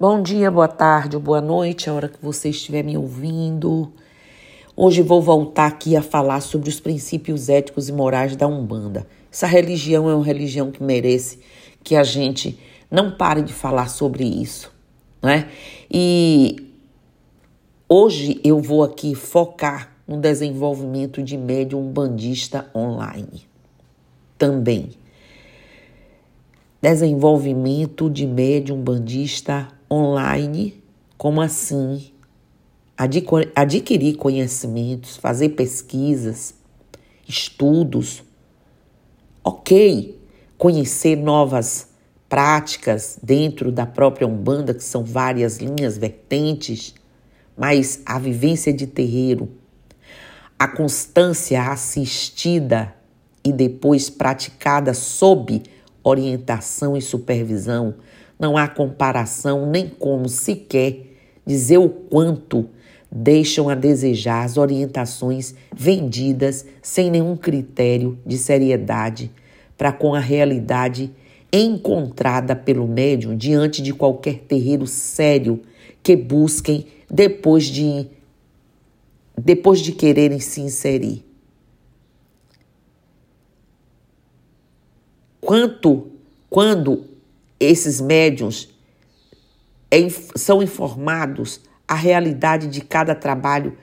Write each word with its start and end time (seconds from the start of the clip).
Bom 0.00 0.22
dia, 0.22 0.48
boa 0.48 0.68
tarde 0.68 1.16
ou 1.16 1.20
boa 1.20 1.40
noite, 1.40 1.90
a 1.90 1.92
hora 1.92 2.08
que 2.08 2.22
você 2.22 2.50
estiver 2.50 2.84
me 2.84 2.96
ouvindo. 2.96 3.92
Hoje 4.76 5.02
vou 5.02 5.20
voltar 5.20 5.66
aqui 5.66 5.96
a 5.96 6.02
falar 6.02 6.40
sobre 6.40 6.68
os 6.68 6.78
princípios 6.78 7.48
éticos 7.48 7.88
e 7.88 7.92
morais 7.92 8.36
da 8.36 8.46
Umbanda. 8.46 9.08
Essa 9.28 9.48
religião 9.48 10.08
é 10.08 10.14
uma 10.14 10.24
religião 10.24 10.70
que 10.70 10.80
merece 10.80 11.40
que 11.82 11.96
a 11.96 12.04
gente 12.04 12.56
não 12.88 13.10
pare 13.10 13.42
de 13.42 13.52
falar 13.52 13.88
sobre 13.88 14.22
isso, 14.22 14.72
né? 15.20 15.48
E 15.90 16.72
hoje 17.88 18.40
eu 18.44 18.60
vou 18.60 18.84
aqui 18.84 19.16
focar 19.16 19.96
no 20.06 20.16
desenvolvimento 20.16 21.20
de 21.24 21.36
médium 21.36 21.90
bandista 21.90 22.70
online. 22.72 23.48
Também. 24.38 24.90
Desenvolvimento 26.80 28.08
de 28.08 28.28
médium 28.28 28.80
bandista 28.80 29.76
online, 29.90 30.82
como 31.16 31.40
assim? 31.40 32.12
Adquirir 33.54 34.16
conhecimentos, 34.16 35.16
fazer 35.16 35.50
pesquisas, 35.50 36.54
estudos. 37.26 38.22
Ok, 39.42 40.20
conhecer 40.56 41.16
novas 41.16 41.88
práticas 42.28 43.18
dentro 43.22 43.72
da 43.72 43.86
própria 43.86 44.26
Umbanda, 44.26 44.74
que 44.74 44.84
são 44.84 45.04
várias 45.04 45.58
linhas, 45.58 45.96
vertentes, 45.96 46.94
mas 47.56 48.00
a 48.04 48.18
vivência 48.18 48.72
de 48.72 48.86
terreiro, 48.86 49.48
a 50.58 50.68
constância 50.68 51.70
assistida 51.70 52.94
e 53.44 53.52
depois 53.52 54.10
praticada 54.10 54.92
sob 54.92 55.62
orientação 56.02 56.96
e 56.96 57.02
supervisão, 57.02 57.94
não 58.38 58.56
há 58.56 58.68
comparação 58.68 59.68
nem 59.70 59.88
como 59.88 60.28
sequer 60.28 61.06
dizer 61.44 61.78
o 61.78 61.88
quanto 61.88 62.68
deixam 63.10 63.68
a 63.68 63.74
desejar 63.74 64.44
as 64.44 64.56
orientações 64.56 65.54
vendidas 65.74 66.66
sem 66.82 67.10
nenhum 67.10 67.36
critério 67.36 68.18
de 68.24 68.36
seriedade 68.36 69.30
para 69.76 69.92
com 69.92 70.14
a 70.14 70.20
realidade 70.20 71.10
encontrada 71.52 72.54
pelo 72.54 72.86
médium 72.86 73.36
diante 73.36 73.80
de 73.80 73.94
qualquer 73.94 74.40
terreiro 74.40 74.86
sério 74.86 75.62
que 76.02 76.14
busquem 76.14 76.86
depois 77.10 77.64
de 77.64 78.06
depois 79.36 79.80
de 79.80 79.92
quererem 79.92 80.40
se 80.40 80.60
inserir. 80.60 81.24
Quanto 85.40 86.08
quando 86.50 87.04
esses 87.60 88.00
médiums 88.00 88.68
é, 89.90 90.06
são 90.36 90.62
informados 90.62 91.60
a 91.86 91.94
realidade 91.94 92.66
de 92.68 92.80
cada 92.80 93.14
trabalho 93.14 93.76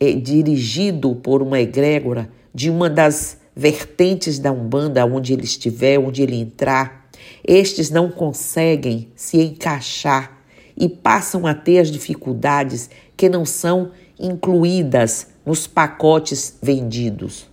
é, 0.00 0.12
dirigido 0.12 1.14
por 1.14 1.42
uma 1.42 1.60
egrégora 1.60 2.30
de 2.54 2.70
uma 2.70 2.88
das 2.88 3.38
vertentes 3.54 4.38
da 4.38 4.50
Umbanda, 4.50 5.04
onde 5.04 5.32
ele 5.32 5.44
estiver, 5.44 5.98
onde 5.98 6.22
ele 6.22 6.36
entrar, 6.36 7.08
estes 7.46 7.90
não 7.90 8.10
conseguem 8.10 9.08
se 9.14 9.38
encaixar 9.40 10.38
e 10.76 10.88
passam 10.88 11.46
a 11.46 11.54
ter 11.54 11.78
as 11.78 11.90
dificuldades 11.90 12.88
que 13.16 13.28
não 13.28 13.44
são 13.44 13.90
incluídas 14.18 15.28
nos 15.44 15.66
pacotes 15.66 16.56
vendidos, 16.62 17.46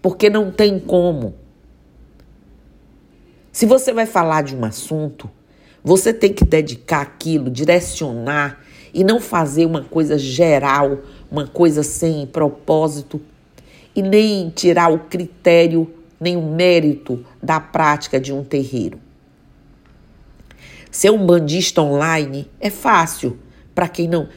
porque 0.00 0.30
não 0.30 0.50
tem 0.50 0.78
como. 0.78 1.34
Se 3.52 3.66
você 3.66 3.92
vai 3.92 4.06
falar 4.06 4.42
de 4.42 4.54
um 4.54 4.64
assunto, 4.64 5.28
você 5.82 6.12
tem 6.12 6.32
que 6.32 6.44
dedicar 6.44 7.00
aquilo, 7.00 7.50
direcionar 7.50 8.60
e 8.94 9.02
não 9.02 9.20
fazer 9.20 9.66
uma 9.66 9.82
coisa 9.82 10.16
geral, 10.16 10.98
uma 11.30 11.46
coisa 11.46 11.82
sem 11.82 12.26
propósito 12.26 13.20
e 13.94 14.02
nem 14.02 14.50
tirar 14.50 14.92
o 14.92 15.00
critério, 15.00 15.92
nem 16.20 16.36
o 16.36 16.42
mérito 16.42 17.24
da 17.42 17.58
prática 17.58 18.20
de 18.20 18.32
um 18.32 18.44
terreiro. 18.44 19.00
Ser 20.90 21.10
um 21.10 21.24
bandista 21.24 21.82
online 21.82 22.48
é 22.60 22.70
fácil 22.70 23.38
para 23.74 23.88
quem 23.88 24.08
não 24.08 24.28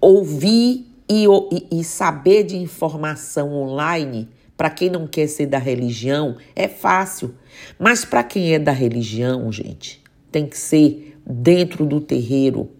ouvir 0.00 0.86
e, 1.08 1.24
e, 1.52 1.80
e 1.80 1.84
saber 1.84 2.44
de 2.44 2.56
informação 2.56 3.52
online 3.54 4.28
para 4.60 4.68
quem 4.68 4.90
não 4.90 5.06
quer 5.06 5.26
ser 5.26 5.46
da 5.46 5.56
religião, 5.56 6.36
é 6.54 6.68
fácil. 6.68 7.34
Mas 7.78 8.04
para 8.04 8.22
quem 8.22 8.52
é 8.52 8.58
da 8.58 8.72
religião, 8.72 9.50
gente, 9.50 10.02
tem 10.30 10.46
que 10.46 10.58
ser 10.58 11.16
dentro 11.24 11.86
do 11.86 11.98
terreiro 11.98 12.70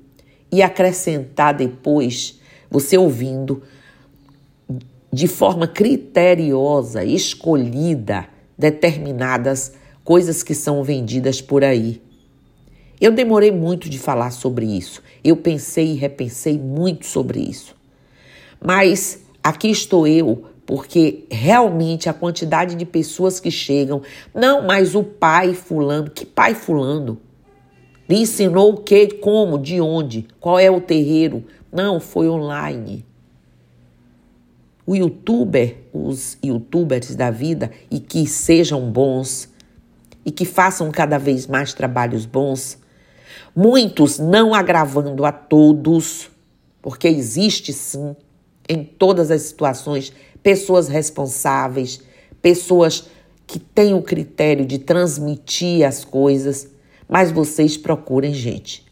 e 0.52 0.60
acrescentar 0.60 1.54
depois, 1.54 2.38
você 2.70 2.98
ouvindo, 2.98 3.62
de 5.10 5.26
forma 5.26 5.66
criteriosa, 5.66 7.02
escolhida, 7.02 8.28
determinadas 8.58 9.72
coisas 10.04 10.42
que 10.42 10.54
são 10.54 10.84
vendidas 10.84 11.40
por 11.40 11.64
aí. 11.64 12.02
Eu 13.00 13.10
demorei 13.10 13.50
muito 13.50 13.88
de 13.88 13.98
falar 13.98 14.32
sobre 14.32 14.66
isso. 14.66 15.02
Eu 15.24 15.34
pensei 15.34 15.92
e 15.92 15.96
repensei 15.96 16.58
muito 16.58 17.06
sobre 17.06 17.40
isso. 17.40 17.74
Mas 18.62 19.20
aqui 19.42 19.70
estou 19.70 20.06
eu 20.06 20.49
porque 20.70 21.24
realmente 21.28 22.08
a 22.08 22.12
quantidade 22.12 22.76
de 22.76 22.86
pessoas 22.86 23.40
que 23.40 23.50
chegam, 23.50 24.02
não, 24.32 24.64
mas 24.64 24.94
o 24.94 25.02
pai 25.02 25.52
fulano, 25.52 26.08
que 26.08 26.24
pai 26.24 26.54
fulano? 26.54 27.20
Lhe 28.08 28.20
ensinou 28.20 28.74
o 28.74 28.76
que, 28.76 29.14
como, 29.14 29.58
de 29.58 29.80
onde, 29.80 30.28
qual 30.38 30.60
é 30.60 30.70
o 30.70 30.80
terreiro? 30.80 31.42
Não, 31.72 31.98
foi 31.98 32.28
online. 32.28 33.04
O 34.86 34.94
youtuber, 34.94 35.76
os 35.92 36.38
youtubers 36.40 37.16
da 37.16 37.32
vida 37.32 37.72
e 37.90 37.98
que 37.98 38.24
sejam 38.24 38.92
bons 38.92 39.52
e 40.24 40.30
que 40.30 40.44
façam 40.44 40.88
cada 40.92 41.18
vez 41.18 41.48
mais 41.48 41.74
trabalhos 41.74 42.24
bons, 42.24 42.78
muitos 43.56 44.20
não 44.20 44.54
agravando 44.54 45.24
a 45.24 45.32
todos, 45.32 46.30
porque 46.80 47.08
existe 47.08 47.72
sim 47.72 48.14
em 48.70 48.84
todas 48.84 49.32
as 49.32 49.42
situações 49.42 50.12
pessoas 50.42 50.88
responsáveis, 50.88 52.00
pessoas 52.40 53.08
que 53.46 53.58
têm 53.58 53.94
o 53.94 54.02
critério 54.02 54.64
de 54.64 54.78
transmitir 54.78 55.86
as 55.86 56.04
coisas, 56.04 56.68
mas 57.08 57.32
vocês 57.32 57.76
procurem 57.76 58.32
gente 58.32 58.86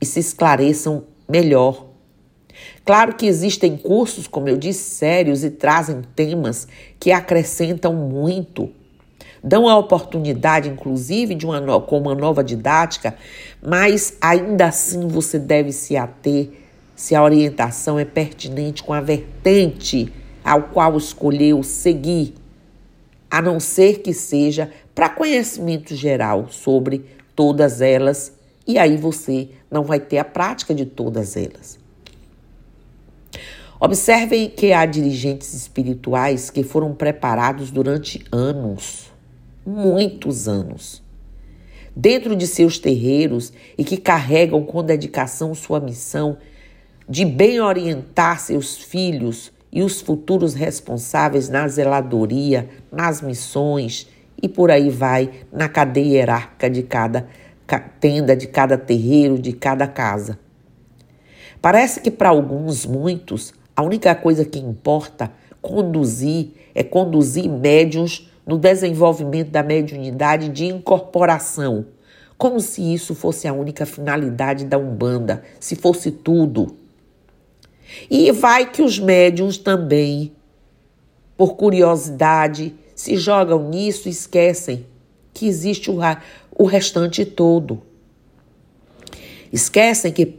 e 0.00 0.04
se 0.04 0.18
esclareçam 0.18 1.04
melhor. 1.28 1.86
Claro 2.84 3.14
que 3.14 3.26
existem 3.26 3.76
cursos, 3.76 4.26
como 4.26 4.48
eu 4.48 4.56
disse, 4.56 4.96
sérios 4.96 5.44
e 5.44 5.50
trazem 5.50 6.02
temas 6.14 6.66
que 6.98 7.12
acrescentam 7.12 7.94
muito. 7.94 8.70
Dão 9.42 9.68
a 9.68 9.76
oportunidade, 9.78 10.68
inclusive, 10.68 11.34
de 11.34 11.46
uma, 11.46 11.80
com 11.80 11.98
uma 11.98 12.14
nova 12.14 12.44
didática, 12.44 13.16
mas 13.62 14.16
ainda 14.20 14.66
assim 14.66 15.06
você 15.06 15.38
deve 15.38 15.72
se 15.72 15.96
ater 15.96 16.50
se 16.94 17.14
a 17.14 17.22
orientação 17.22 17.98
é 17.98 18.04
pertinente 18.04 18.82
com 18.82 18.92
a 18.92 19.00
vertente 19.00 20.12
ao 20.44 20.64
qual 20.64 20.96
escolheu 20.96 21.62
seguir, 21.62 22.34
a 23.30 23.40
não 23.40 23.58
ser 23.58 24.00
que 24.00 24.12
seja 24.12 24.70
para 24.94 25.08
conhecimento 25.08 25.94
geral 25.94 26.48
sobre 26.50 27.04
todas 27.34 27.80
elas, 27.80 28.32
e 28.66 28.78
aí 28.78 28.96
você 28.96 29.48
não 29.70 29.84
vai 29.84 29.98
ter 29.98 30.18
a 30.18 30.24
prática 30.24 30.74
de 30.74 30.84
todas 30.84 31.36
elas. 31.36 31.78
Observem 33.80 34.48
que 34.48 34.72
há 34.72 34.86
dirigentes 34.86 35.54
espirituais 35.54 36.50
que 36.50 36.62
foram 36.62 36.94
preparados 36.94 37.70
durante 37.70 38.24
anos, 38.30 39.10
muitos 39.66 40.46
anos, 40.46 41.02
dentro 41.94 42.36
de 42.36 42.46
seus 42.46 42.78
terreiros 42.78 43.52
e 43.76 43.82
que 43.82 43.96
carregam 43.96 44.62
com 44.62 44.84
dedicação 44.84 45.52
sua 45.52 45.80
missão 45.80 46.38
de 47.08 47.24
bem 47.24 47.60
orientar 47.60 48.40
seus 48.40 48.76
filhos 48.76 49.51
e 49.72 49.82
os 49.82 50.00
futuros 50.00 50.54
responsáveis 50.54 51.48
na 51.48 51.66
zeladoria, 51.66 52.68
nas 52.90 53.22
missões 53.22 54.06
e 54.40 54.48
por 54.48 54.70
aí 54.70 54.90
vai 54.90 55.30
na 55.52 55.68
cadeia 55.68 56.18
hierárquica 56.18 56.68
de 56.68 56.82
cada 56.82 57.26
tenda, 58.00 58.36
de 58.36 58.48
cada 58.48 58.76
terreiro, 58.76 59.38
de 59.38 59.52
cada 59.52 59.86
casa. 59.86 60.38
Parece 61.60 62.00
que 62.00 62.10
para 62.10 62.28
alguns, 62.28 62.84
muitos, 62.84 63.54
a 63.74 63.82
única 63.82 64.14
coisa 64.14 64.44
que 64.44 64.58
importa 64.58 65.32
conduzir 65.60 66.50
é 66.74 66.82
conduzir 66.82 67.48
médiums 67.48 68.30
no 68.44 68.58
desenvolvimento 68.58 69.50
da 69.50 69.62
mediunidade 69.62 70.48
de 70.48 70.66
incorporação, 70.66 71.86
como 72.36 72.60
se 72.60 72.92
isso 72.92 73.14
fosse 73.14 73.46
a 73.46 73.52
única 73.52 73.86
finalidade 73.86 74.64
da 74.64 74.76
Umbanda, 74.76 75.42
se 75.60 75.76
fosse 75.76 76.10
tudo. 76.10 76.81
E 78.10 78.30
vai 78.32 78.70
que 78.70 78.82
os 78.82 78.98
médiums 78.98 79.58
também, 79.58 80.32
por 81.36 81.56
curiosidade, 81.56 82.74
se 82.94 83.16
jogam 83.16 83.68
nisso 83.68 84.08
e 84.08 84.12
esquecem 84.12 84.86
que 85.32 85.46
existe 85.46 85.90
o, 85.90 85.98
o 86.56 86.64
restante 86.64 87.24
todo. 87.24 87.82
Esquecem 89.52 90.12
que 90.12 90.38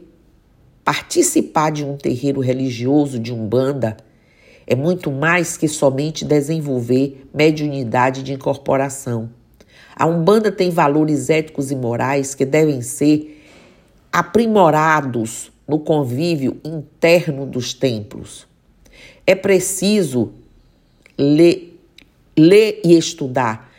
participar 0.84 1.70
de 1.70 1.84
um 1.84 1.96
terreiro 1.96 2.40
religioso 2.40 3.18
de 3.18 3.32
Umbanda 3.32 3.96
é 4.66 4.74
muito 4.74 5.10
mais 5.10 5.56
que 5.56 5.68
somente 5.68 6.24
desenvolver 6.24 7.26
mediunidade 7.34 8.22
de 8.22 8.32
incorporação. 8.32 9.30
A 9.94 10.06
Umbanda 10.06 10.50
tem 10.50 10.70
valores 10.70 11.30
éticos 11.30 11.70
e 11.70 11.76
morais 11.76 12.34
que 12.34 12.44
devem 12.44 12.80
ser 12.80 13.42
aprimorados 14.12 15.52
no 15.66 15.78
convívio 15.78 16.60
interno 16.64 17.46
dos 17.46 17.72
templos. 17.72 18.46
É 19.26 19.34
preciso 19.34 20.32
ler, 21.16 21.80
ler 22.36 22.80
e 22.84 22.96
estudar, 22.96 23.72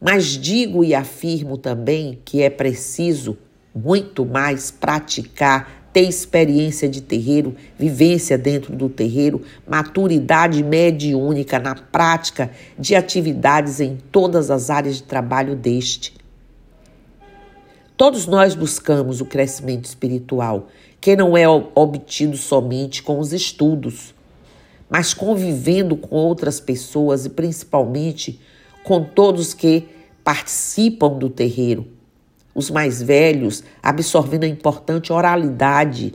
mas 0.00 0.24
digo 0.24 0.84
e 0.84 0.94
afirmo 0.94 1.58
também 1.58 2.18
que 2.24 2.42
é 2.42 2.50
preciso 2.50 3.36
muito 3.74 4.24
mais 4.24 4.70
praticar 4.70 5.86
ter 5.96 6.06
experiência 6.06 6.86
de 6.86 7.00
terreiro, 7.00 7.56
vivência 7.78 8.36
dentro 8.36 8.76
do 8.76 8.86
terreiro, 8.86 9.40
maturidade 9.66 10.62
mediúnica 10.62 11.58
na 11.58 11.74
prática 11.74 12.50
de 12.78 12.94
atividades 12.94 13.80
em 13.80 13.96
todas 14.12 14.50
as 14.50 14.68
áreas 14.68 14.96
de 14.96 15.04
trabalho 15.04 15.56
deste. 15.56 16.12
Todos 17.96 18.26
nós 18.26 18.54
buscamos 18.54 19.22
o 19.22 19.24
crescimento 19.24 19.86
espiritual, 19.86 20.68
que 21.06 21.14
não 21.14 21.36
é 21.36 21.48
obtido 21.48 22.36
somente 22.36 23.00
com 23.00 23.20
os 23.20 23.32
estudos, 23.32 24.12
mas 24.90 25.14
convivendo 25.14 25.96
com 25.96 26.16
outras 26.16 26.58
pessoas 26.58 27.24
e 27.24 27.30
principalmente 27.30 28.40
com 28.82 29.04
todos 29.04 29.54
que 29.54 29.84
participam 30.24 31.16
do 31.16 31.30
terreiro 31.30 31.86
os 32.52 32.70
mais 32.70 33.00
velhos, 33.00 33.62
absorvendo 33.80 34.42
a 34.42 34.48
importante 34.48 35.12
oralidade, 35.12 36.12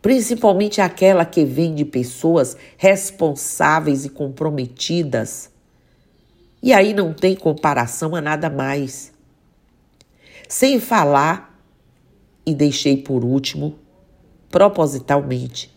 principalmente 0.00 0.80
aquela 0.80 1.24
que 1.24 1.44
vem 1.44 1.72
de 1.72 1.84
pessoas 1.84 2.56
responsáveis 2.76 4.04
e 4.04 4.08
comprometidas. 4.08 5.50
E 6.60 6.72
aí 6.72 6.92
não 6.92 7.14
tem 7.14 7.36
comparação 7.36 8.16
a 8.16 8.20
nada 8.20 8.50
mais. 8.50 9.12
Sem 10.48 10.80
falar, 10.80 11.51
e 12.44 12.54
deixei 12.54 12.96
por 12.96 13.24
último, 13.24 13.74
propositalmente, 14.50 15.70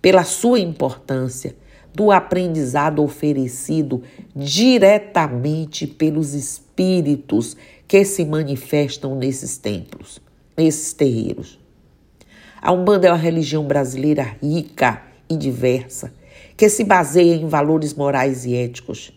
pela 0.00 0.24
sua 0.24 0.60
importância, 0.60 1.56
do 1.94 2.10
aprendizado 2.10 3.02
oferecido 3.02 4.02
diretamente 4.34 5.86
pelos 5.86 6.34
espíritos 6.34 7.56
que 7.86 8.04
se 8.04 8.24
manifestam 8.24 9.14
nesses 9.14 9.56
templos, 9.56 10.20
nesses 10.56 10.92
terreiros. 10.92 11.60
A 12.60 12.72
Umbanda 12.72 13.06
é 13.06 13.10
uma 13.10 13.16
religião 13.16 13.64
brasileira 13.64 14.36
rica 14.42 15.02
e 15.28 15.36
diversa, 15.36 16.12
que 16.56 16.68
se 16.68 16.82
baseia 16.82 17.34
em 17.34 17.46
valores 17.46 17.94
morais 17.94 18.44
e 18.44 18.56
éticos. 18.56 19.12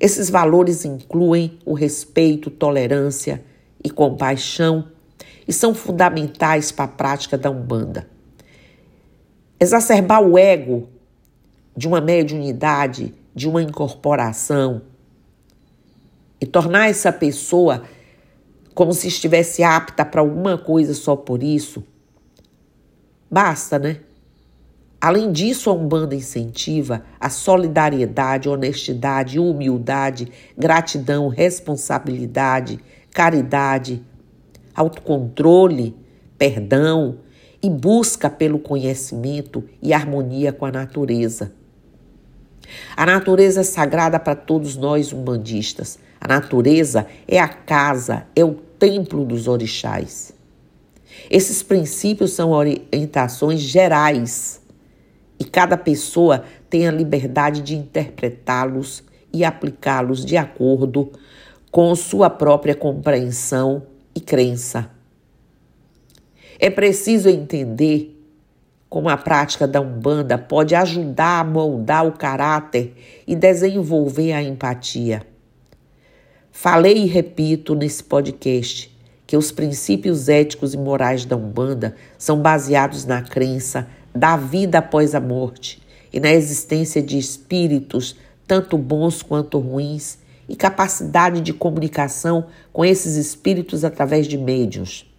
Esses 0.00 0.30
valores 0.30 0.84
incluem 0.84 1.58
o 1.64 1.74
respeito, 1.74 2.50
tolerância 2.50 3.42
e 3.82 3.90
compaixão 3.90 4.88
e 5.46 5.52
são 5.52 5.74
fundamentais 5.74 6.72
para 6.72 6.84
a 6.84 6.88
prática 6.88 7.36
da 7.36 7.50
Umbanda. 7.50 8.08
Exacerbar 9.58 10.22
o 10.22 10.38
ego 10.38 10.88
de 11.76 11.88
uma 11.88 12.00
mediunidade, 12.00 13.14
de 13.34 13.48
uma 13.48 13.62
incorporação 13.62 14.82
e 16.40 16.46
tornar 16.46 16.90
essa 16.90 17.12
pessoa 17.12 17.84
como 18.74 18.92
se 18.92 19.08
estivesse 19.08 19.62
apta 19.62 20.04
para 20.04 20.20
alguma 20.20 20.58
coisa 20.58 20.92
só 20.92 21.14
por 21.14 21.42
isso, 21.42 21.84
basta, 23.30 23.78
né? 23.78 24.00
Além 25.00 25.30
disso, 25.32 25.68
a 25.68 25.72
Umbanda 25.72 26.14
incentiva 26.14 27.04
a 27.20 27.28
solidariedade, 27.28 28.48
honestidade, 28.48 29.38
humildade, 29.38 30.32
gratidão, 30.56 31.28
responsabilidade, 31.28 32.80
caridade, 33.12 34.02
autocontrole, 34.74 35.96
perdão 36.36 37.18
e 37.62 37.70
busca 37.70 38.28
pelo 38.28 38.58
conhecimento 38.58 39.64
e 39.80 39.92
harmonia 39.94 40.52
com 40.52 40.66
a 40.66 40.70
natureza. 40.70 41.52
A 42.96 43.06
natureza 43.06 43.60
é 43.60 43.64
sagrada 43.64 44.18
para 44.18 44.34
todos 44.34 44.76
nós 44.76 45.12
umbandistas. 45.12 45.98
A 46.20 46.28
natureza 46.28 47.06
é 47.26 47.38
a 47.38 47.48
casa, 47.48 48.26
é 48.34 48.44
o 48.44 48.54
templo 48.54 49.24
dos 49.24 49.48
orixás. 49.48 50.32
Esses 51.30 51.62
princípios 51.62 52.32
são 52.32 52.50
orientações 52.50 53.60
gerais 53.60 54.60
e 55.38 55.44
cada 55.44 55.76
pessoa 55.76 56.44
tem 56.68 56.86
a 56.86 56.92
liberdade 56.92 57.62
de 57.62 57.74
interpretá-los 57.74 59.02
e 59.32 59.44
aplicá-los 59.44 60.24
de 60.24 60.36
acordo 60.36 61.10
com 61.70 61.94
sua 61.94 62.30
própria 62.30 62.74
compreensão 62.74 63.82
e 64.14 64.20
crença. 64.20 64.90
É 66.58 66.70
preciso 66.70 67.28
entender 67.28 68.14
como 68.88 69.08
a 69.08 69.16
prática 69.16 69.66
da 69.66 69.80
Umbanda 69.80 70.38
pode 70.38 70.74
ajudar 70.74 71.40
a 71.40 71.44
moldar 71.44 72.06
o 72.06 72.12
caráter 72.12 72.94
e 73.26 73.34
desenvolver 73.34 74.32
a 74.32 74.42
empatia. 74.42 75.26
Falei 76.52 76.98
e 76.98 77.06
repito 77.06 77.74
nesse 77.74 78.04
podcast 78.04 78.96
que 79.26 79.36
os 79.36 79.50
princípios 79.50 80.28
éticos 80.28 80.74
e 80.74 80.78
morais 80.78 81.24
da 81.24 81.36
Umbanda 81.36 81.96
são 82.16 82.40
baseados 82.40 83.04
na 83.04 83.20
crença 83.20 83.88
da 84.14 84.36
vida 84.36 84.78
após 84.78 85.14
a 85.14 85.20
morte 85.20 85.82
e 86.12 86.20
na 86.20 86.30
existência 86.30 87.02
de 87.02 87.18
espíritos, 87.18 88.14
tanto 88.46 88.78
bons 88.78 89.22
quanto 89.22 89.58
ruins, 89.58 90.18
e 90.48 90.54
capacidade 90.54 91.40
de 91.40 91.52
comunicação 91.52 92.46
com 92.72 92.84
esses 92.84 93.16
espíritos 93.16 93.84
através 93.84 94.26
de 94.26 94.36
médiuns. 94.36 95.10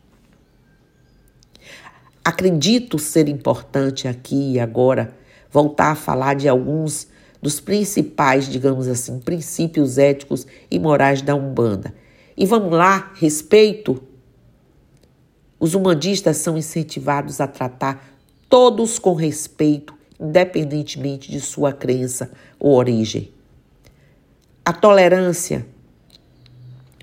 Acredito 2.24 2.98
ser 2.98 3.30
importante 3.30 4.08
aqui 4.08 4.54
e 4.54 4.60
agora 4.60 5.14
voltar 5.52 5.92
a 5.92 5.96
falar 5.96 6.34
de 6.34 6.50
alguns 6.50 7.08
dos 7.42 7.60
principais, 7.60 8.50
digamos 8.50 8.88
assim, 8.88 9.20
princípios 9.20 10.00
éticos 10.00 10.48
e 10.72 10.80
morais 10.80 11.22
da 11.22 11.36
Umbanda. 11.36 11.94
E 12.36 12.46
vamos 12.46 12.72
lá, 12.72 13.12
respeito. 13.16 14.02
Os 15.60 15.76
umbandistas 15.76 16.38
são 16.38 16.58
incentivados 16.58 17.40
a 17.40 17.48
tratar 17.48 18.04
todos 18.50 18.98
com 18.98 19.14
respeito, 19.14 19.94
independentemente 20.20 21.32
de 21.32 21.40
sua 21.40 21.72
crença 21.72 22.32
ou 22.60 22.74
origem. 22.74 23.35
A 24.68 24.74
tolerância. 24.74 25.64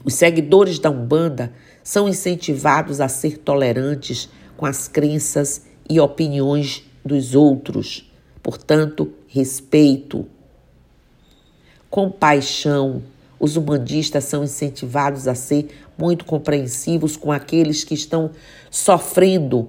Os 0.04 0.14
seguidores 0.14 0.80
da 0.80 0.90
Umbanda 0.90 1.52
são 1.80 2.08
incentivados 2.08 3.00
a 3.00 3.06
ser 3.06 3.38
tolerantes 3.38 4.28
com 4.56 4.66
as 4.66 4.88
crenças 4.88 5.62
e 5.88 6.00
opiniões 6.00 6.82
dos 7.04 7.36
outros. 7.36 8.12
Portanto, 8.42 9.12
respeito, 9.28 10.26
compaixão. 11.88 13.00
Os 13.38 13.56
humanistas 13.56 14.24
são 14.24 14.42
incentivados 14.42 15.28
a 15.28 15.36
ser 15.36 15.68
muito 15.96 16.24
compreensivos 16.24 17.16
com 17.16 17.30
aqueles 17.30 17.84
que 17.84 17.94
estão 17.94 18.32
sofrendo. 18.72 19.68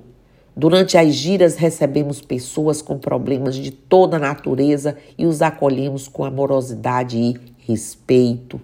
Durante 0.56 0.98
as 0.98 1.14
giras, 1.14 1.58
recebemos 1.58 2.22
pessoas 2.22 2.82
com 2.82 2.98
problemas 2.98 3.56
de 3.56 3.70
toda 3.70 4.18
natureza 4.18 4.98
e 5.16 5.28
os 5.28 5.44
acolhemos 5.44 6.08
com 6.08 6.26
amorosidade 6.26 7.18
e 7.20 7.53
respeito. 7.66 8.60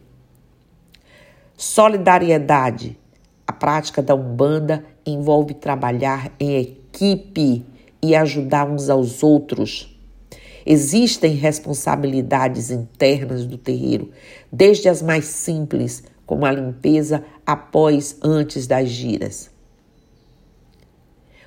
Solidariedade. 1.56 2.98
A 3.46 3.52
prática 3.52 4.02
da 4.02 4.14
Umbanda 4.14 4.86
envolve 5.06 5.54
trabalhar 5.54 6.32
em 6.40 6.58
equipe 6.58 7.66
e 8.02 8.16
ajudar 8.16 8.70
uns 8.70 8.90
aos 8.90 9.24
outros. 9.24 9.98
Existem 10.66 11.34
responsabilidades 11.34 12.70
internas 12.70 13.46
do 13.46 13.58
terreiro, 13.58 14.12
desde 14.52 14.88
as 14.88 15.02
mais 15.02 15.26
simples, 15.26 16.04
como 16.26 16.46
a 16.46 16.52
limpeza 16.52 17.24
após, 17.46 18.18
antes 18.22 18.68
das 18.68 18.88
giras. 18.90 19.50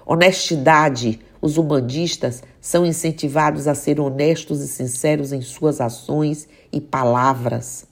Honestidade. 0.05 1.21
Os 1.43 1.59
humanistas 1.59 2.43
são 2.61 2.87
incentivados 2.87 3.67
a 3.67 3.75
ser 3.75 3.99
honestos 3.99 4.63
e 4.63 4.69
sinceros 4.69 5.33
em 5.33 5.41
suas 5.41 5.81
ações 5.81 6.47
e 6.73 6.81
palavras. 6.81 7.85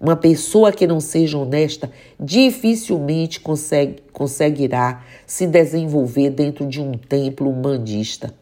Uma 0.00 0.14
pessoa 0.14 0.70
que 0.70 0.86
não 0.86 1.00
seja 1.00 1.36
honesta 1.36 1.90
dificilmente 2.20 3.40
consegue, 3.40 4.00
conseguirá 4.12 5.02
se 5.26 5.44
desenvolver 5.44 6.30
dentro 6.30 6.68
de 6.68 6.80
um 6.80 6.92
templo 6.92 7.50
humanista, 7.50 8.32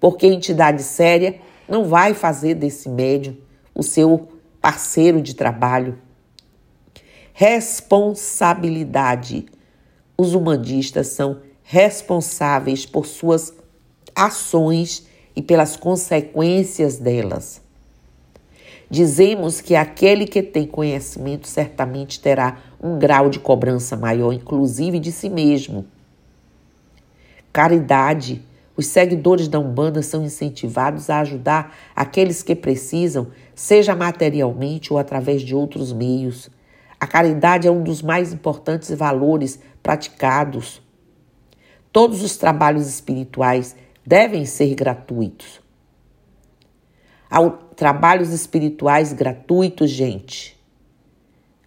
porque 0.00 0.26
entidade 0.26 0.82
séria 0.82 1.36
não 1.68 1.84
vai 1.84 2.12
fazer 2.12 2.54
desse 2.54 2.88
médium 2.88 3.36
o 3.72 3.84
seu 3.84 4.26
parceiro 4.60 5.22
de 5.22 5.34
trabalho. 5.34 5.96
Responsabilidade. 7.32 9.46
Os 10.18 10.34
humanistas 10.34 11.06
são 11.08 11.40
responsáveis 11.62 12.84
por 12.84 13.06
suas 13.06 13.61
ações 14.14 15.06
e 15.34 15.42
pelas 15.42 15.76
consequências 15.76 16.98
delas. 16.98 17.62
Dizemos 18.92 19.60
que 19.60 19.74
aquele 19.74 20.26
que 20.26 20.42
tem 20.42 20.66
conhecimento 20.66 21.48
certamente 21.48 22.20
terá 22.20 22.58
um 22.78 22.98
grau 22.98 23.30
de 23.30 23.38
cobrança 23.38 23.96
maior, 23.96 24.34
inclusive 24.34 24.98
de 24.98 25.10
si 25.10 25.30
mesmo. 25.30 25.86
Caridade. 27.50 28.44
Os 28.76 28.86
seguidores 28.86 29.48
da 29.48 29.58
Umbanda 29.58 30.02
são 30.02 30.22
incentivados 30.24 31.08
a 31.08 31.20
ajudar 31.20 31.74
aqueles 31.96 32.42
que 32.42 32.54
precisam, 32.54 33.28
seja 33.54 33.94
materialmente 33.94 34.92
ou 34.92 34.98
através 34.98 35.42
de 35.42 35.54
outros 35.54 35.92
meios. 35.92 36.50
A 36.98 37.06
caridade 37.06 37.66
é 37.66 37.70
um 37.70 37.82
dos 37.82 38.00
mais 38.00 38.32
importantes 38.32 38.90
valores 38.90 39.58
praticados. 39.82 40.82
Todos 41.90 42.22
os 42.22 42.36
trabalhos 42.36 42.86
espirituais 42.86 43.74
devem 44.06 44.44
ser 44.44 44.74
gratuitos 44.74 45.62
trabalhos 47.74 48.30
espirituais 48.30 49.12
gratuitos, 49.12 49.90
gente. 49.90 50.60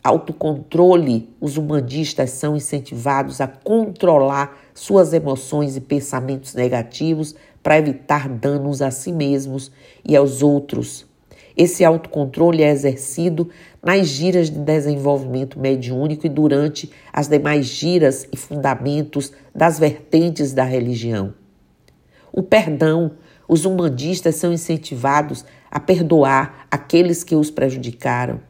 Autocontrole: 0.03 1.29
os 1.41 1.57
humanistas 1.57 2.31
são 2.31 2.55
incentivados 2.55 3.41
a 3.41 3.47
controlar 3.47 4.57
suas 4.73 5.13
emoções 5.13 5.75
e 5.75 5.81
pensamentos 5.81 6.53
negativos 6.53 7.35
para 7.63 7.79
evitar 7.79 8.29
danos 8.29 8.81
a 8.81 8.91
si 8.91 9.11
mesmos 9.11 9.71
e 10.03 10.15
aos 10.15 10.43
outros. 10.43 11.07
Esse 11.57 11.85
autocontrole 11.85 12.61
é 12.61 12.69
exercido 12.69 13.49
nas 13.81 14.07
giras 14.07 14.49
de 14.49 14.59
desenvolvimento 14.59 15.57
mediúnico 15.57 16.27
e 16.27 16.29
durante 16.29 16.91
as 17.11 17.27
demais 17.27 17.65
giras 17.65 18.27
e 18.31 18.37
fundamentos 18.37 19.31
das 19.55 19.79
vertentes 19.79 20.53
da 20.53 20.65
religião. 20.65 21.33
O 22.37 22.43
perdão 22.43 23.13
os 23.47 23.65
umbandistas 23.65 24.35
são 24.35 24.51
incentivados 24.51 25.45
a 25.71 25.79
perdoar 25.79 26.67
aqueles 26.69 27.23
que 27.23 27.33
os 27.33 27.49
prejudicaram. 27.49 28.41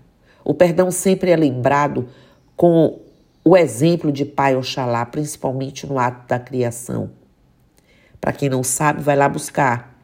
O 0.43 0.55
perdão 0.55 0.89
sempre 0.89 1.29
é 1.29 1.35
lembrado 1.35 2.07
com 2.55 2.99
o 3.43 3.55
exemplo 3.55 4.11
de 4.11 4.25
Pai 4.25 4.55
Oxalá, 4.55 5.05
principalmente 5.05 5.85
no 5.85 5.99
ato 5.99 6.27
da 6.27 6.39
criação. 6.39 7.11
Para 8.19 8.33
quem 8.33 8.49
não 8.49 8.63
sabe, 8.63 9.03
vai 9.03 9.15
lá 9.15 9.29
buscar. 9.29 9.95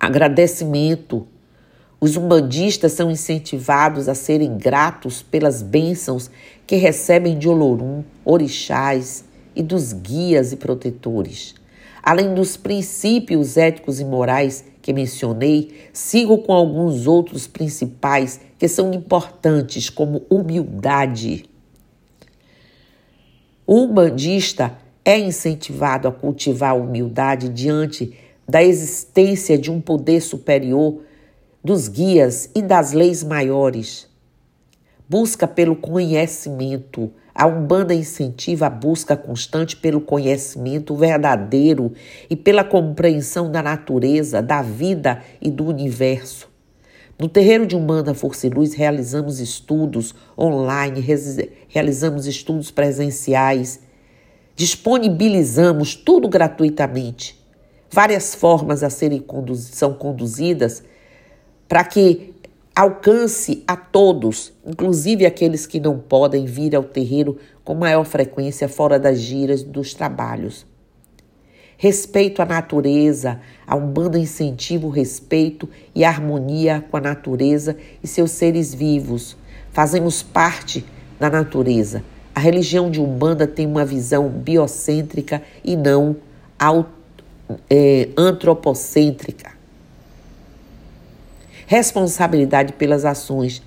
Agradecimento. 0.00 1.26
Os 2.00 2.16
umbandistas 2.16 2.92
são 2.92 3.10
incentivados 3.10 4.08
a 4.08 4.14
serem 4.14 4.56
gratos 4.56 5.22
pelas 5.22 5.60
bênçãos 5.60 6.30
que 6.66 6.76
recebem 6.76 7.38
de 7.38 7.46
Olorum, 7.46 8.02
orixás 8.24 9.22
e 9.54 9.62
dos 9.62 9.92
guias 9.92 10.52
e 10.52 10.56
protetores. 10.56 11.54
Além 12.02 12.34
dos 12.34 12.56
princípios 12.56 13.56
éticos 13.56 14.00
e 14.00 14.04
morais 14.04 14.64
que 14.80 14.92
mencionei, 14.92 15.88
sigo 15.92 16.38
com 16.38 16.52
alguns 16.52 17.06
outros 17.06 17.46
principais 17.46 18.40
que 18.58 18.68
são 18.68 18.92
importantes, 18.92 19.90
como 19.90 20.22
humildade. 20.30 21.44
O 23.66 23.88
bandista 23.88 24.78
é 25.04 25.18
incentivado 25.18 26.06
a 26.06 26.12
cultivar 26.12 26.70
a 26.70 26.74
humildade 26.74 27.48
diante 27.48 28.16
da 28.48 28.62
existência 28.62 29.58
de 29.58 29.70
um 29.70 29.80
poder 29.80 30.20
superior, 30.20 31.00
dos 31.64 31.88
guias 31.88 32.48
e 32.54 32.62
das 32.62 32.92
leis 32.92 33.24
maiores. 33.24 34.08
Busca 35.08 35.48
pelo 35.48 35.74
conhecimento, 35.74 37.10
a 37.36 37.46
Umbanda 37.46 37.94
incentiva 37.94 38.66
a 38.66 38.70
busca 38.70 39.14
constante 39.14 39.76
pelo 39.76 40.00
conhecimento 40.00 40.94
verdadeiro 40.96 41.92
e 42.30 42.34
pela 42.34 42.64
compreensão 42.64 43.50
da 43.52 43.62
natureza, 43.62 44.40
da 44.40 44.62
vida 44.62 45.22
e 45.40 45.50
do 45.50 45.66
universo. 45.66 46.48
No 47.18 47.28
terreiro 47.28 47.66
de 47.66 47.76
Umbanda 47.76 48.14
Força 48.14 48.46
e 48.46 48.50
Luz 48.50 48.72
realizamos 48.72 49.38
estudos 49.38 50.14
online, 50.36 51.04
realizamos 51.68 52.26
estudos 52.26 52.70
presenciais, 52.70 53.80
disponibilizamos 54.54 55.94
tudo 55.94 56.28
gratuitamente. 56.28 57.38
Várias 57.90 58.34
formas 58.34 58.82
a 58.82 58.88
serem 58.88 59.22
são 59.56 59.92
conduzidas 59.92 60.82
para 61.68 61.84
que 61.84 62.34
alcance 62.76 63.64
a 63.66 63.74
todos, 63.74 64.52
inclusive 64.66 65.24
aqueles 65.24 65.66
que 65.66 65.80
não 65.80 65.98
podem 65.98 66.44
vir 66.44 66.76
ao 66.76 66.84
terreiro 66.84 67.38
com 67.64 67.74
maior 67.74 68.04
frequência 68.04 68.68
fora 68.68 68.98
das 68.98 69.18
giras 69.18 69.62
dos 69.62 69.94
trabalhos. 69.94 70.66
Respeito 71.78 72.42
à 72.42 72.44
natureza, 72.44 73.40
a 73.66 73.74
Umbanda 73.74 74.18
incentiva 74.18 74.86
o 74.86 74.90
respeito 74.90 75.66
e 75.94 76.04
a 76.04 76.10
harmonia 76.10 76.84
com 76.90 76.98
a 76.98 77.00
natureza 77.00 77.78
e 78.02 78.06
seus 78.06 78.32
seres 78.32 78.74
vivos. 78.74 79.38
Fazemos 79.72 80.22
parte 80.22 80.84
da 81.18 81.30
natureza. 81.30 82.04
A 82.34 82.40
religião 82.40 82.90
de 82.90 83.00
Umbanda 83.00 83.46
tem 83.46 83.66
uma 83.66 83.86
visão 83.86 84.28
biocêntrica 84.28 85.42
e 85.64 85.76
não 85.76 86.16
é, 87.70 88.10
antropocêntrica 88.18 89.55
responsabilidade 91.66 92.72
pelas 92.72 93.04
ações. 93.04 93.62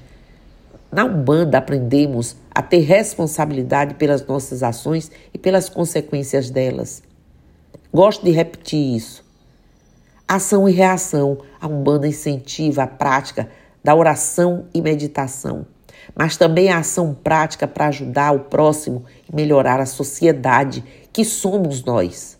Na 0.91 1.05
Umbanda 1.05 1.57
aprendemos 1.57 2.35
a 2.49 2.61
ter 2.61 2.79
responsabilidade 2.79 3.93
pelas 3.95 4.25
nossas 4.25 4.63
ações 4.63 5.11
e 5.33 5.37
pelas 5.37 5.69
consequências 5.69 6.49
delas. 6.49 7.03
Gosto 7.93 8.25
de 8.25 8.31
repetir 8.31 8.95
isso. 8.95 9.23
Ação 10.27 10.67
e 10.67 10.71
reação. 10.71 11.39
A 11.59 11.67
Umbanda 11.67 12.07
incentiva 12.07 12.83
a 12.83 12.87
prática 12.87 13.49
da 13.83 13.93
oração 13.93 14.65
e 14.73 14.81
meditação, 14.81 15.65
mas 16.15 16.37
também 16.37 16.69
a 16.69 16.79
ação 16.79 17.13
prática 17.13 17.67
para 17.67 17.87
ajudar 17.87 18.31
o 18.33 18.41
próximo 18.41 19.05
e 19.31 19.35
melhorar 19.35 19.79
a 19.79 19.85
sociedade 19.85 20.83
que 21.13 21.23
somos 21.23 21.83
nós. 21.83 22.38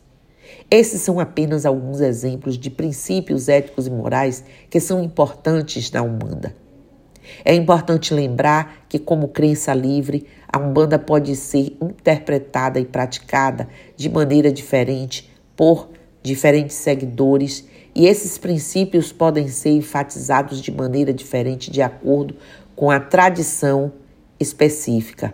Esses 0.71 1.01
são 1.01 1.19
apenas 1.19 1.65
alguns 1.65 1.99
exemplos 1.99 2.57
de 2.57 2.69
princípios 2.69 3.49
éticos 3.49 3.87
e 3.87 3.89
morais 3.89 4.43
que 4.69 4.79
são 4.79 5.03
importantes 5.03 5.91
na 5.91 6.03
Umbanda. 6.03 6.55
É 7.43 7.53
importante 7.55 8.13
lembrar 8.13 8.85
que, 8.87 8.99
como 8.99 9.27
crença 9.27 9.73
livre, 9.73 10.25
a 10.47 10.59
Umbanda 10.59 10.99
pode 10.99 11.35
ser 11.35 11.75
interpretada 11.81 12.79
e 12.79 12.85
praticada 12.85 13.67
de 13.95 14.09
maneira 14.09 14.51
diferente 14.51 15.29
por 15.55 15.89
diferentes 16.21 16.75
seguidores, 16.75 17.67
e 17.95 18.05
esses 18.05 18.37
princípios 18.37 19.11
podem 19.11 19.47
ser 19.47 19.71
enfatizados 19.71 20.61
de 20.61 20.71
maneira 20.71 21.13
diferente 21.13 21.71
de 21.71 21.81
acordo 21.81 22.35
com 22.75 22.91
a 22.91 22.99
tradição 22.99 23.91
específica. 24.39 25.33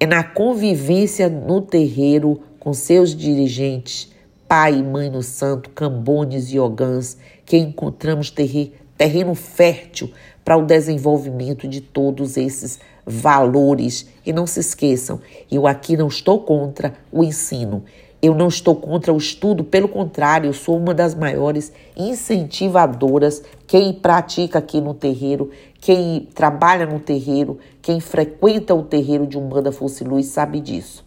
É 0.00 0.06
na 0.06 0.24
convivência 0.24 1.28
no 1.28 1.60
terreiro 1.60 2.40
com 2.58 2.72
seus 2.72 3.14
dirigentes, 3.14 4.13
pai 4.54 4.76
e 4.78 4.82
mãe 4.84 5.10
no 5.10 5.20
santo, 5.20 5.68
cambones 5.70 6.52
e 6.52 6.60
ogãs, 6.60 7.16
que 7.44 7.56
encontramos 7.56 8.30
terreno 8.30 9.34
fértil 9.34 10.12
para 10.44 10.56
o 10.56 10.64
desenvolvimento 10.64 11.66
de 11.66 11.80
todos 11.80 12.36
esses 12.36 12.78
valores. 13.04 14.06
E 14.24 14.32
não 14.32 14.46
se 14.46 14.60
esqueçam, 14.60 15.20
eu 15.50 15.66
aqui 15.66 15.96
não 15.96 16.06
estou 16.06 16.38
contra 16.38 16.94
o 17.10 17.24
ensino. 17.24 17.82
Eu 18.22 18.32
não 18.32 18.46
estou 18.46 18.76
contra 18.76 19.12
o 19.12 19.16
estudo, 19.16 19.64
pelo 19.64 19.88
contrário, 19.88 20.50
eu 20.50 20.54
sou 20.54 20.78
uma 20.78 20.94
das 20.94 21.16
maiores 21.16 21.72
incentivadoras. 21.96 23.42
Quem 23.66 23.92
pratica 23.92 24.60
aqui 24.60 24.80
no 24.80 24.94
terreiro, 24.94 25.50
quem 25.80 26.28
trabalha 26.32 26.86
no 26.86 27.00
terreiro, 27.00 27.58
quem 27.82 27.98
frequenta 27.98 28.72
o 28.72 28.84
terreiro 28.84 29.26
de 29.26 29.36
Umbanda 29.36 29.72
Fosse 29.72 30.04
Luz 30.04 30.26
sabe 30.26 30.60
disso. 30.60 31.03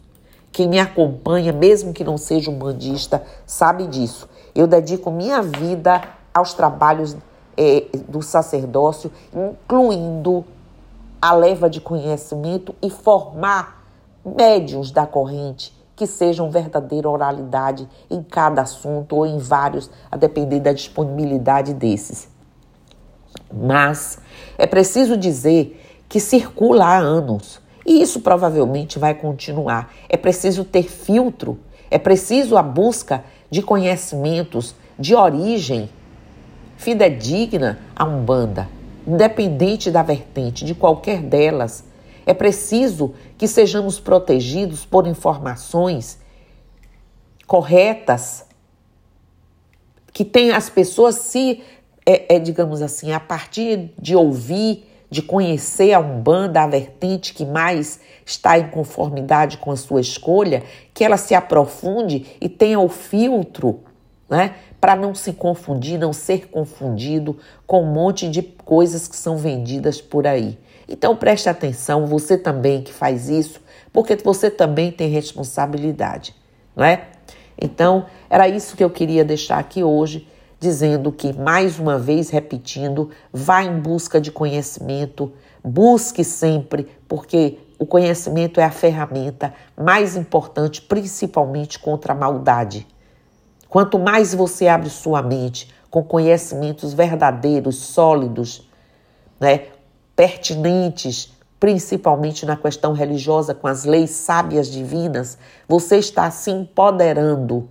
Quem 0.57 0.67
me 0.67 0.79
acompanha, 0.79 1.53
mesmo 1.53 1.93
que 1.93 2.03
não 2.03 2.17
seja 2.17 2.49
um 2.49 2.57
bandista, 2.57 3.21
sabe 3.45 3.85
disso. 3.85 4.27
Eu 4.55 4.65
dedico 4.65 5.11
minha 5.11 5.39
vida 5.39 6.01
aos 6.33 6.55
trabalhos 6.55 7.15
é, 7.55 7.85
do 8.09 8.23
sacerdócio, 8.23 9.11
incluindo 9.31 10.43
a 11.21 11.31
leva 11.31 11.69
de 11.69 11.79
conhecimento 11.79 12.73
e 12.81 12.89
formar 12.89 13.85
médiums 14.25 14.89
da 14.89 15.05
corrente 15.05 15.71
que 15.95 16.07
sejam 16.07 16.49
verdadeira 16.49 17.07
oralidade 17.07 17.87
em 18.09 18.23
cada 18.23 18.63
assunto 18.63 19.15
ou 19.15 19.27
em 19.27 19.37
vários, 19.37 19.91
a 20.11 20.17
depender 20.17 20.59
da 20.59 20.73
disponibilidade 20.73 21.71
desses. 21.71 22.27
Mas 23.53 24.17
é 24.57 24.65
preciso 24.65 25.15
dizer 25.17 25.79
que 26.09 26.19
circula 26.19 26.83
há 26.83 26.97
anos 26.97 27.61
e 27.87 28.01
isso 28.01 28.19
provavelmente 28.19 28.99
vai 28.99 29.13
continuar. 29.13 29.93
É 30.09 30.17
preciso 30.17 30.65
ter 30.65 30.83
filtro, 30.83 31.57
é 31.89 31.97
preciso 31.97 32.57
a 32.57 32.61
busca 32.61 33.23
de 33.49 33.61
conhecimentos 33.61 34.75
de 34.99 35.15
origem 35.15 35.89
fidedigna 36.75 37.79
a 37.95 38.03
Umbanda, 38.03 38.67
independente 39.07 39.89
da 39.89 40.03
vertente, 40.03 40.65
de 40.65 40.75
qualquer 40.75 41.21
delas. 41.21 41.85
É 42.25 42.33
preciso 42.33 43.13
que 43.37 43.47
sejamos 43.47 44.01
protegidos 44.01 44.85
por 44.85 45.07
informações 45.07 46.19
corretas, 47.47 48.45
que 50.11 50.25
tem 50.25 50.51
as 50.51 50.69
pessoas 50.69 51.15
se, 51.15 51.63
é, 52.05 52.35
é, 52.35 52.39
digamos 52.39 52.81
assim, 52.81 53.13
a 53.13 53.19
partir 53.19 53.93
de 53.97 54.13
ouvir, 54.13 54.85
de 55.09 55.21
conhecer 55.21 55.93
a 55.93 55.99
Umbanda, 55.99 56.61
a 56.61 56.67
vertente 56.67 57.33
que 57.33 57.45
mais 57.45 57.99
está 58.25 58.59
em 58.59 58.69
conformidade 58.69 59.57
com 59.57 59.71
a 59.71 59.77
sua 59.77 60.01
escolha, 60.01 60.63
que 60.93 61.03
ela 61.03 61.17
se 61.17 61.33
aprofunde 61.33 62.25
e 62.41 62.49
tenha 62.49 62.79
o 62.79 62.89
filtro, 62.89 63.81
né? 64.29 64.55
Para 64.79 64.95
não 64.95 65.15
se 65.15 65.33
confundir, 65.33 65.97
não 65.97 66.13
ser 66.13 66.49
confundido 66.49 67.37
com 67.65 67.83
um 67.83 67.91
monte 67.91 68.29
de 68.29 68.41
coisas 68.41 69.07
que 69.07 69.15
são 69.15 69.37
vendidas 69.37 70.01
por 70.01 70.27
aí. 70.27 70.57
Então 70.87 71.15
preste 71.15 71.49
atenção, 71.49 72.05
você 72.05 72.37
também 72.37 72.81
que 72.81 72.93
faz 72.93 73.29
isso, 73.29 73.61
porque 73.91 74.15
você 74.15 74.51
também 74.51 74.91
tem 74.91 75.09
responsabilidade, 75.09 76.35
não 76.75 76.85
é? 76.85 77.07
Então, 77.59 78.05
era 78.29 78.47
isso 78.47 78.77
que 78.77 78.83
eu 78.83 78.89
queria 78.89 79.25
deixar 79.25 79.57
aqui 79.57 79.83
hoje, 79.83 80.27
dizendo 80.59 81.11
que, 81.11 81.33
mais 81.33 81.79
uma 81.79 81.99
vez, 81.99 82.29
repetindo, 82.29 83.09
vá 83.31 83.63
em 83.63 83.79
busca 83.79 84.19
de 84.19 84.31
conhecimento, 84.31 85.31
busque 85.63 86.23
sempre, 86.23 86.87
porque 87.07 87.59
o 87.77 87.85
conhecimento 87.85 88.59
é 88.59 88.63
a 88.63 88.71
ferramenta 88.71 89.53
mais 89.77 90.15
importante, 90.15 90.81
principalmente 90.81 91.77
contra 91.77 92.13
a 92.13 92.15
maldade. 92.15 92.87
Quanto 93.69 93.99
mais 93.99 94.33
você 94.33 94.67
abre 94.67 94.89
sua 94.89 95.21
mente 95.21 95.71
com 95.91 96.03
conhecimentos 96.03 96.93
verdadeiros, 96.93 97.75
sólidos, 97.75 98.67
né, 99.39 99.67
pertinentes, 100.15 101.33
principalmente 101.59 102.45
na 102.45 102.55
questão 102.55 102.93
religiosa, 102.93 103.53
com 103.53 103.67
as 103.67 103.83
leis 103.83 104.11
sábias 104.11 104.67
divinas, 104.71 105.37
você 105.67 105.97
está 105.97 106.29
se 106.31 106.49
empoderando 106.49 107.69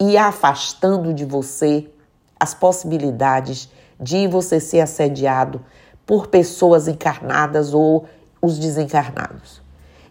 e 0.00 0.16
afastando 0.16 1.12
de 1.12 1.24
você 1.24 1.88
as 2.42 2.52
possibilidades 2.52 3.70
de 4.00 4.26
você 4.26 4.58
ser 4.58 4.80
assediado 4.80 5.60
por 6.04 6.26
pessoas 6.26 6.88
encarnadas 6.88 7.72
ou 7.72 8.04
os 8.42 8.58
desencarnados. 8.58 9.62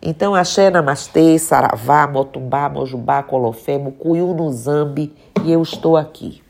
Então, 0.02 0.34
axé, 0.34 0.70
namastê, 0.70 1.38
saravá, 1.38 2.08
motumbá, 2.08 2.70
mojubá, 2.70 3.22
colofé, 3.22 3.78
mucuyu, 3.78 4.34
no 4.34 4.50
zambi, 4.50 5.14
e 5.44 5.52
eu 5.52 5.62
estou 5.62 5.98
aqui. 5.98 6.41